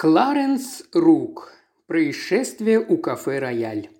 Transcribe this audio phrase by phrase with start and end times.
[0.00, 1.52] Кларенс Рук.
[1.86, 3.90] Происшествие у кафе «Рояль».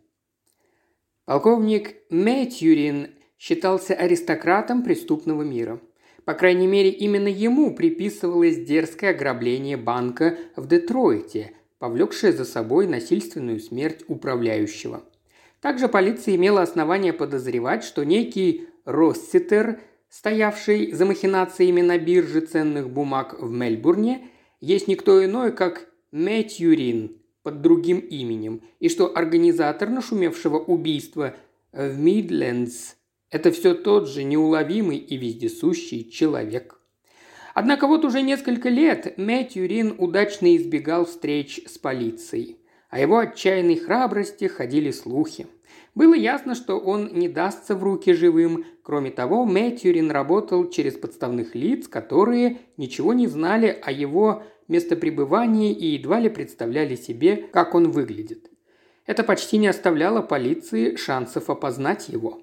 [1.26, 3.08] Полковник Мэтьюрин
[3.38, 5.78] считался аристократом преступного мира.
[6.24, 13.60] По крайней мере, именно ему приписывалось дерзкое ограбление банка в Детройте, повлекшее за собой насильственную
[13.60, 15.04] смерть управляющего.
[15.60, 23.38] Также полиция имела основания подозревать, что некий Росситер, стоявший за махинациями на бирже ценных бумаг
[23.38, 24.30] в Мельбурне,
[24.62, 31.34] есть никто иной, как Мэтьюрин под другим именем, и что организатор нашумевшего убийства
[31.72, 32.94] в Мидлендс–
[33.30, 36.80] это все тот же неуловимый и вездесущий человек.
[37.54, 42.58] Однако вот уже несколько лет Мэтьюрин удачно избегал встреч с полицией.
[42.90, 45.46] О его отчаянной храбрости ходили слухи.
[45.94, 48.64] Было ясно, что он не дастся в руки живым.
[48.82, 55.88] Кроме того, Мэтьюрин работал через подставных лиц, которые ничего не знали о его местопребывании и
[55.88, 58.50] едва ли представляли себе, как он выглядит.
[59.06, 62.40] Это почти не оставляло полиции шансов опознать его.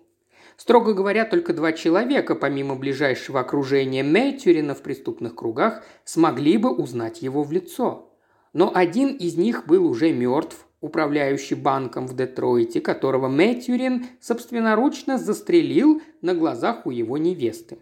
[0.58, 7.22] Строго говоря, только два человека, помимо ближайшего окружения Мэтьюрина в преступных кругах, смогли бы узнать
[7.22, 8.12] его в лицо.
[8.54, 16.02] Но один из них был уже мертв, управляющий банком в Детройте, которого Мэтьюрин собственноручно застрелил
[16.22, 17.78] на глазах у его невесты.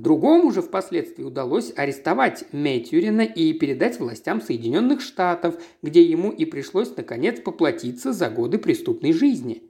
[0.00, 6.96] Другому же впоследствии удалось арестовать Мэтьюрина и передать властям Соединенных Штатов, где ему и пришлось
[6.96, 9.62] наконец поплатиться за годы преступной жизни.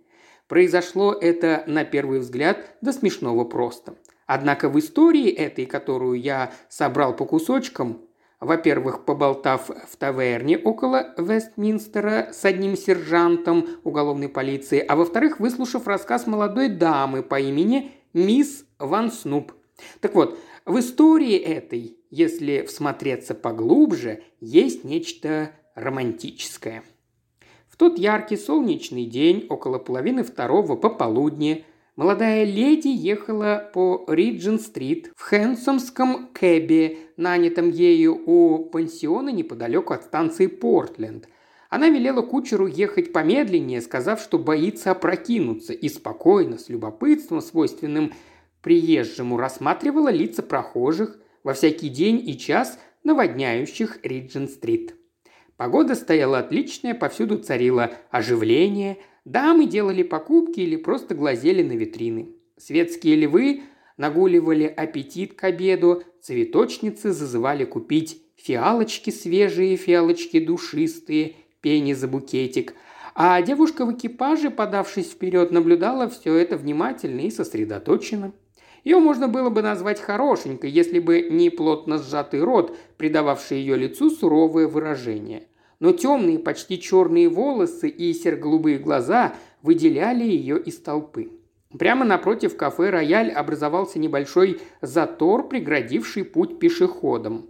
[0.47, 3.97] Произошло это, на первый взгляд, до смешного просто.
[4.27, 8.03] Однако в истории этой, которую я собрал по кусочкам,
[8.39, 16.29] во-первых, поболтав в таверне около Вестминстера с одним сержантом уголовной полиции, а во-вторых, выслушав рассказ
[16.29, 19.55] молодой дамы по имени мисс Ван Снуп–
[20.01, 26.85] так вот, в истории этой, если всмотреться поглубже, есть нечто романтическое.
[27.69, 31.65] В тот яркий солнечный день, около половины второго пополудни,
[31.97, 40.47] молодая леди ехала по Риджин-стрит в Хэнсомском кэбе, нанятом ею у пансиона неподалеку от станции
[40.47, 41.29] Портленд.
[41.71, 48.13] Она велела кучеру ехать помедленнее, сказав, что боится опрокинуться, и спокойно, с любопытством, свойственным
[48.63, 54.95] приезжему рассматривала лица прохожих во всякий день и час, наводняющих Риджин-стрит.
[55.57, 62.35] Погода стояла отличная, повсюду царило оживление, дамы делали покупки или просто глазели на витрины.
[62.57, 63.63] Светские львы
[63.97, 72.75] нагуливали аппетит к обеду, цветочницы зазывали купить фиалочки свежие, фиалочки душистые, пени за букетик–
[73.15, 78.33] а девушка в экипаже, подавшись вперед, наблюдала все это внимательно и сосредоточенно.
[78.85, 84.11] Ее можно было бы назвать хорошенькой, если бы не плотно сжатый рот, придававший ее лицу
[84.11, 85.49] суровое выражение.
[85.81, 91.31] Но темные, почти черные волосы и серо-голубые глаза выделяли ее из толпы.
[91.79, 97.47] Прямо напротив кафе «Рояль» образовался небольшой затор, преградивший путь пешеходам.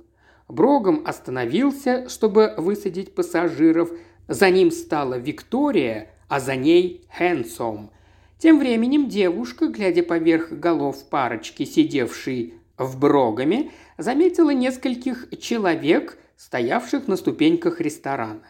[0.46, 3.90] Брогом остановился, чтобы высадить пассажиров.
[4.28, 7.90] За ним стала Виктория, а за ней Хэнсом–
[8.40, 17.16] тем временем девушка, глядя поверх голов парочки, сидевшей в брогами, заметила нескольких человек, стоявших на
[17.16, 18.42] ступеньках ресторана.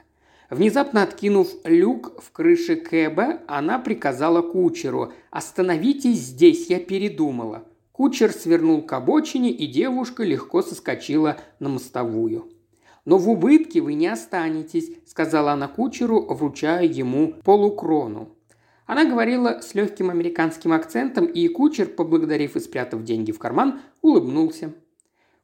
[0.48, 7.64] Внезапно откинув люк в крыше Кэба, она приказала кучеру «Остановитесь здесь, я передумала».
[7.92, 12.48] Кучер свернул к обочине, и девушка легко соскочила на мостовую.
[13.04, 18.36] «Но в убытке вы не останетесь»,– сказала она кучеру, вручая ему полукрону.
[18.90, 24.74] Она говорила с легким американским акцентом, и кучер, поблагодарив и спрятав деньги в карман, улыбнулся.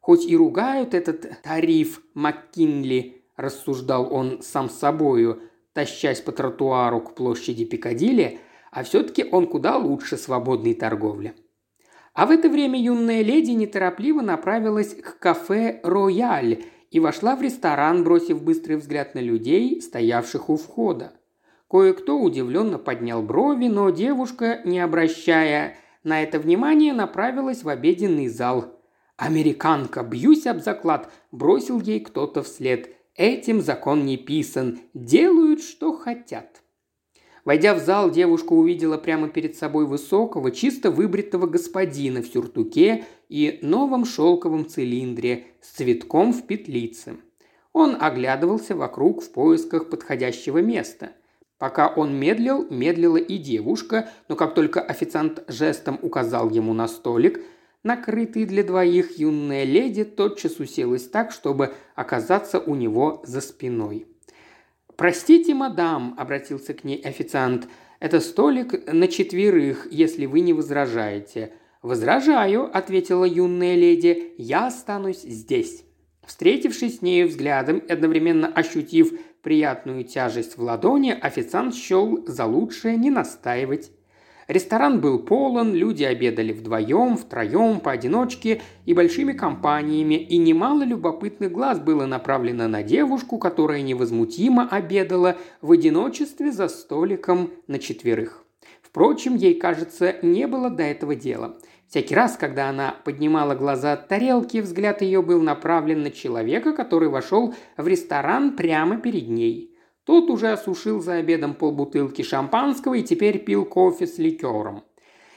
[0.01, 5.43] «Хоть и ругают этот тариф МакКинли»,– рассуждал он сам собою,
[5.75, 8.41] тащась по тротуару к площади Пикадилли,
[8.73, 11.33] а все-таки он куда лучше свободной торговли.
[12.15, 18.03] А в это время юная леди неторопливо направилась к кафе «Рояль» и вошла в ресторан,
[18.03, 21.13] бросив быстрый взгляд на людей, стоявших у входа.
[21.69, 28.73] Кое-кто удивленно поднял брови, но девушка, не обращая на это внимания, направилась в обеденный зал.
[29.17, 32.95] «Американка, бьюсь об заклад!»– бросил ей кто-то вслед.
[33.17, 34.79] «Этим закон не писан.
[34.95, 36.63] Делают, что хотят».
[37.45, 43.59] Войдя в зал, девушка увидела прямо перед собой высокого, чисто выбритого господина в сюртуке и
[43.63, 47.17] новом шелковом цилиндре с цветком в петлице.
[47.73, 51.13] Он оглядывался вокруг в поисках подходящего места–
[51.59, 57.41] Пока он медлил, медлила и девушка, но как только официант жестом указал ему на столик,
[57.83, 64.07] накрытый для двоих, юная леди тотчас уселась так, чтобы оказаться у него за спиной.
[64.97, 67.69] «Простите, мадам»,– обратился к ней официант,–
[68.01, 71.53] «это столик на четверых, если вы не возражаете».
[71.83, 75.85] «Возражаю»,– ответила юная леди,– «я останусь здесь».
[76.27, 82.97] Встретившись с нею взглядом и одновременно ощутив приятную тяжесть в ладони, официант счел за лучшее
[82.97, 83.91] не настаивать.
[84.49, 91.81] Ресторан был полон, люди обедали вдвоем, втроем, поодиночке и большими компаниями, и немало любопытных глаз
[91.81, 98.45] было направлено на девушку, которая невозмутимо обедала в одиночестве за столиком на четверых.
[98.83, 101.59] Впрочем, ей, кажется, не было до этого дела.
[101.89, 107.09] Всякий раз, когда она поднимала глаза от тарелки, взгляд ее был направлен на человека, который
[107.09, 109.77] вошел в ресторан прямо перед ней.
[110.05, 114.85] Тот уже осушил за обедом полбутылки шампанского и теперь пил кофе с ликером.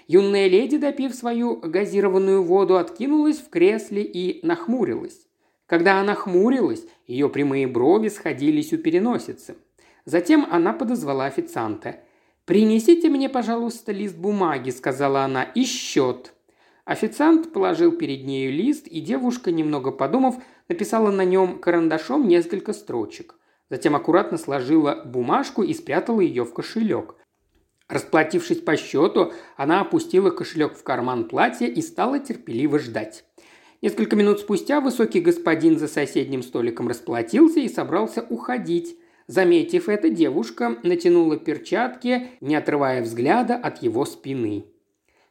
[0.08, 5.28] Юная леди, допив свою газированную воду, откинулась в кресле и нахмурилась.
[5.68, 9.56] Когда она хмурилась, ее прямые брови сходились у переносицы.
[10.06, 11.98] Затем она подозвала официанта.
[12.46, 16.34] «Принесите мне, пожалуйста, лист бумаги»,– сказала она,– «и счет».
[16.86, 20.36] Официант положил перед нею лист, и девушка, немного подумав,
[20.68, 23.36] написала на нем карандашом несколько строчек.
[23.70, 27.16] Затем аккуратно сложила бумажку и спрятала ее в кошелек.
[27.88, 33.26] Расплатившись по счету, она опустила кошелек в карман платья и стала терпеливо ждать.
[33.82, 38.98] Несколько минут спустя высокий господин за соседним столиком расплатился и собрался уходить.
[39.28, 44.66] Заметив это, девушка натянула перчатки, не отрывая взгляда от его спины.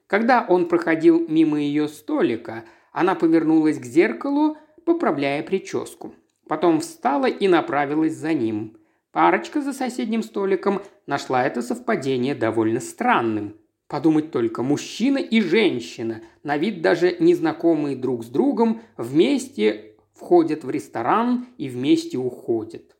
[0.08, 6.14] Когда он проходил мимо ее столика, она повернулась к зеркалу, поправляя прическу.
[6.48, 8.78] Потом встала и направилась за ним.
[9.12, 13.56] Парочка за соседним столиком нашла это совпадение довольно странным.
[13.86, 20.70] Подумать только, мужчина и женщина, на вид даже незнакомые друг с другом, вместе входят в
[20.70, 22.96] ресторан и вместе уходят.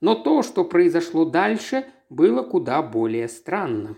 [0.00, 3.96] Но то, что произошло дальше, было куда более странно.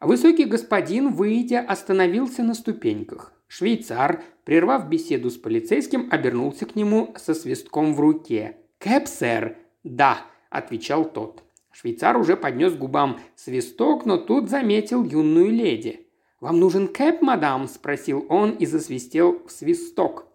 [0.00, 3.32] Высокий господин, выйдя, остановился на ступеньках.
[3.46, 8.56] Швейцар, прервав беседу с полицейским, обернулся к нему со свистком в руке.
[8.78, 10.18] «Кэп, сэр?» «Да»,–
[10.50, 11.42] отвечал тот.
[11.72, 16.06] Швейцар уже поднес губам свисток, но тут заметил юную леди.
[16.40, 20.26] «Вам нужен кэп, мадам?»– спросил он и засвистел в свисток.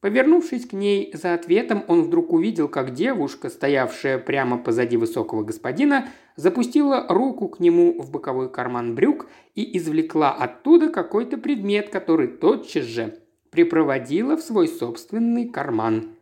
[0.00, 6.08] Повернувшись к ней за ответом, он вдруг увидел, как девушка, стоявшая прямо позади высокого господина,
[6.36, 12.84] запустила руку к нему в боковой карман брюк и извлекла оттуда какой-то предмет, который тотчас
[12.84, 13.18] же
[13.50, 16.16] припроводила в свой собственный карман.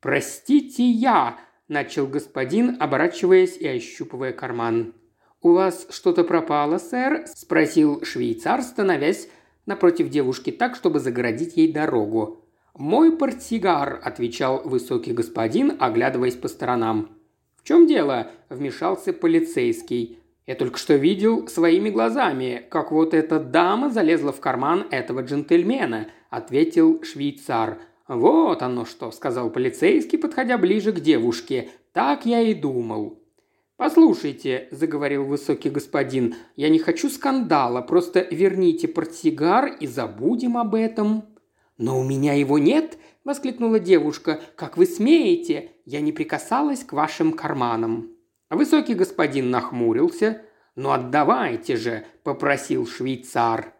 [0.00, 1.38] «Простите, я!»–
[1.68, 4.94] начал господин, оборачиваясь и ощупывая карман.
[5.42, 9.28] «У вас что-то пропало, сэр?»– спросил швейцар, становясь
[9.66, 12.44] напротив девушки так, чтобы загородить ей дорогу.
[12.74, 17.17] «Мой портсигар»,– отвечал высокий господин, оглядываясь по сторонам.
[17.68, 20.20] «В чем дело?»– вмешался полицейский.
[20.46, 26.08] «Я только что видел своими глазами, как вот эта дама залезла в карман этого джентльмена»,–
[26.30, 27.76] ответил швейцар.
[28.08, 31.68] «Вот оно что»,– сказал полицейский, подходя ближе к девушке.
[31.92, 33.22] «Так я и думал».
[33.76, 41.24] «Послушайте»,– заговорил высокий господин,– «я не хочу скандала, просто верните портсигар и забудем об этом».
[41.76, 42.96] «Но у меня его нет!»–
[43.28, 44.40] воскликнула девушка.
[44.56, 45.72] «Как вы смеете?
[45.84, 48.10] Я не прикасалась к вашим карманам».
[48.48, 50.40] Высокий господин нахмурился.
[50.74, 53.74] «Ну отдавайте же!»– попросил швейцар.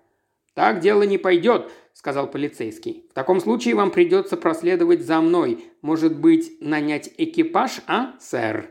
[0.52, 3.07] «Так дело не пойдет»,– сказал полицейский.
[3.11, 5.64] «В таком случае вам придется проследовать за мной.
[5.81, 8.71] Может быть, нанять экипаж, а, сэр?»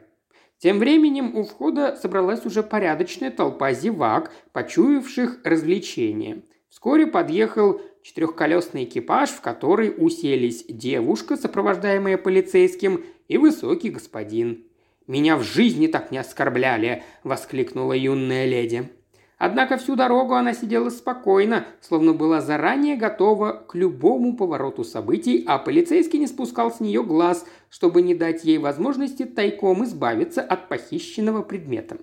[0.60, 6.44] Тем временем у входа собралась уже порядочная толпа зевак, почуявших развлечения.
[6.70, 14.64] Вскоре подъехал четырехколесный экипаж, в который уселись девушка, сопровождаемая полицейским, и высокий господин.
[15.08, 18.90] «Меня в жизни так не оскорбляли!»– воскликнула юная леди.
[19.38, 25.60] Однако всю дорогу она сидела спокойно, словно была заранее готова к любому повороту событий, а
[25.60, 31.44] полицейский не спускал с нее глаз, чтобы не дать ей возможности тайком избавиться от похищенного
[31.44, 31.98] предмета.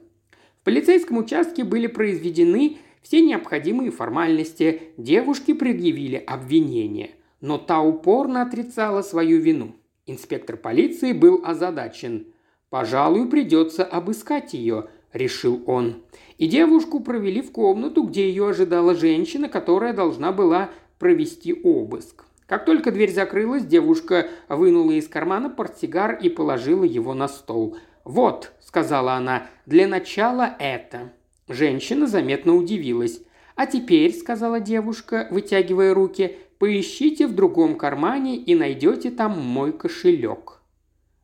[0.60, 7.10] В полицейском участке были произведены все необходимые формальности, девушки предъявили обвинение,
[7.42, 9.76] но та упорно отрицала свою вину.
[10.06, 12.28] Инспектор полиции был озадачен.
[12.70, 16.02] «Пожалуй, придется обыскать ее»,– решил он.
[16.38, 22.24] И девушку провели в комнату, где ее ожидала женщина, которая должна была провести обыск.
[22.46, 27.76] Как только дверь закрылась, девушка вынула из кармана портсигар и положила его на стол.
[28.02, 31.12] «Вот»,– сказала она,– «для начала это».
[31.48, 33.20] Женщина заметно удивилась.
[33.54, 40.60] «А теперь»,– сказала девушка, вытягивая руки, поищите в другом кармане и найдете там мой кошелек».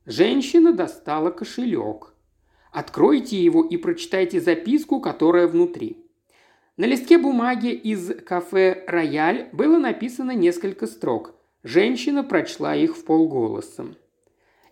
[0.07, 2.15] Женщина достала кошелек.
[2.73, 5.97] Откройте его и прочитайте записку, которая внутри.
[6.77, 11.35] На листке бумаги из кафе «Рояль» было написано несколько строк.
[11.63, 13.87] Женщина прочла их в полголоса.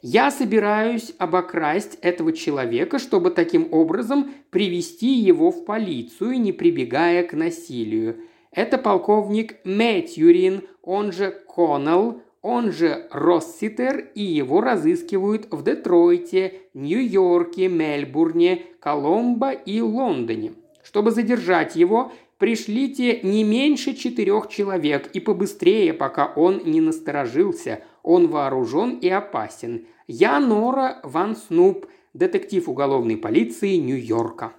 [0.00, 7.32] «Я собираюсь обокрасть этого человека, чтобы таким образом привести его в полицию, не прибегая к
[7.32, 8.16] насилию.
[8.52, 17.68] Это полковник Мэтьюрин, он же Коннелл, он же Росситер, и его разыскивают в Детройте, Нью-Йорке,
[17.68, 20.52] Мельбурне, Коломбо и Лондоне.
[20.82, 27.82] Чтобы задержать его, пришлите не меньше четырех человек и побыстрее, пока он не насторожился.
[28.02, 29.86] Он вооружен и опасен.
[30.06, 34.52] Я Нора Ван Снуп, детектив уголовной полиции Нью-Йорка».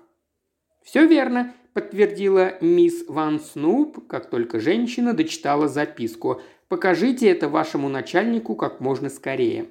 [0.84, 6.42] «Все верно»,– подтвердила мисс Ван Снуп, как только женщина дочитала записку.
[6.68, 9.68] «Покажите это вашему начальнику как можно скорее».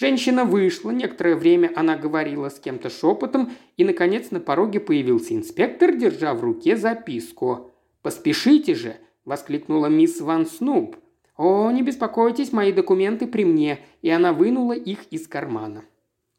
[0.00, 5.94] Женщина вышла, некоторое время она говорила с кем-то шепотом, и, наконец, на пороге появился инспектор,
[5.94, 7.70] держа в руке записку.
[8.00, 10.96] «Поспешите же!»– воскликнула мисс Ван Снуп.
[11.36, 15.84] «О, не беспокойтесь, мои документы при мне», и она вынула их из кармана.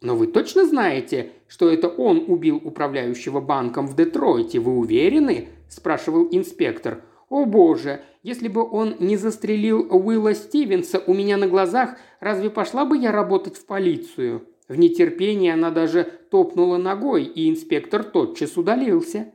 [0.01, 4.59] «Но вы точно знаете, что это он убил управляющего банком в Детройте?
[4.59, 7.03] Вы уверены?»– спрашивал инспектор.
[7.31, 12.83] «О боже, если бы он не застрелил Уилла Стивенса у меня на глазах, разве пошла
[12.83, 19.31] бы я работать в полицию?» В нетерпении она даже топнула ногой, и инспектор тотчас удалился.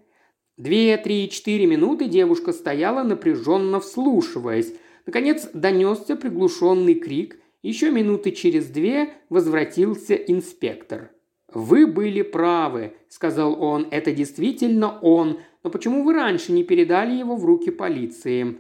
[0.59, 4.75] Две, три, четыре минуты девушка стояла, напряженно вслушиваясь.
[5.07, 7.39] Наконец донесся приглушенный крик.
[7.63, 11.13] Еще минуты через две возвратился инспектор.
[11.51, 17.35] «Вы были правы»,– сказал он,– «это действительно он, но почему вы раньше не передали его
[17.35, 18.59] в руки полиции?»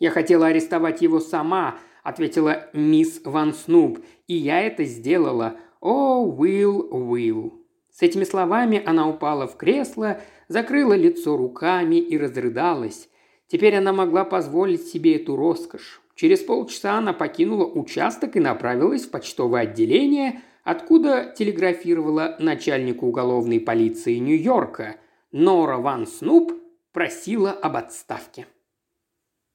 [0.00, 5.54] «Я хотела арестовать его сама»,– ответила мисс Ван Снуп,– «и я это сделала.
[5.80, 7.64] О, Уилл, Уилл».
[7.92, 13.08] С этими словами она упала в кресло, закрыла лицо руками и разрыдалась.
[13.46, 16.02] Теперь она могла позволить себе эту роскошь.
[16.16, 24.16] Через полчаса она покинула участок и направилась в почтовое отделение, откуда телеграфировала начальнику уголовной полиции
[24.16, 24.96] Нью-Йорка–
[25.36, 26.52] Нора Ван Снуп
[26.92, 28.46] просила об отставке.